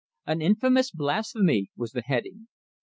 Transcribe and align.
"AN 0.25 0.41
INFAMOUS 0.41 0.89
BLASPHEMY," 0.89 1.69
was 1.77 1.91
the 1.91 2.01
heading. 2.01 2.47